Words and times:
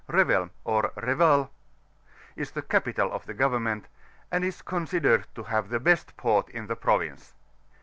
ftXTSXy 0.09 0.49
ov 0.65 0.85
MBVAX^ 0.97 1.49
is 2.35 2.49
the 2.53 2.63
capital 2.63 3.11
of 3.11 3.27
the 3.27 3.35
Government, 3.35 3.85
and 4.31 4.43
is 4.43 4.63
considered 4.63 5.27
to 5.35 5.43
have 5.43 5.67
tiie 5.67 5.83
best 5.83 6.17
port 6.17 6.49
in 6.49 6.65
the 6.65 6.75
province. 6.75 7.35